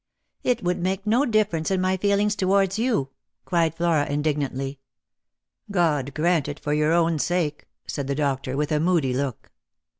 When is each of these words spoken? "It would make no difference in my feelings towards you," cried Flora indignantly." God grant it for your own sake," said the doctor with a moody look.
"It 0.43 0.63
would 0.63 0.79
make 0.79 1.05
no 1.05 1.25
difference 1.27 1.69
in 1.69 1.79
my 1.79 1.95
feelings 1.95 2.35
towards 2.35 2.79
you," 2.79 3.09
cried 3.45 3.75
Flora 3.75 4.07
indignantly." 4.07 4.79
God 5.71 6.15
grant 6.15 6.47
it 6.47 6.59
for 6.59 6.73
your 6.73 6.91
own 6.91 7.19
sake," 7.19 7.67
said 7.85 8.07
the 8.07 8.15
doctor 8.15 8.57
with 8.57 8.71
a 8.71 8.79
moody 8.79 9.13
look. 9.13 9.51